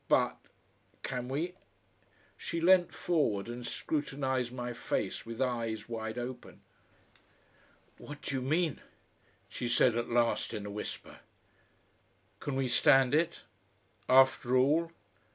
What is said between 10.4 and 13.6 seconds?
in a whisper. "Can we stand it?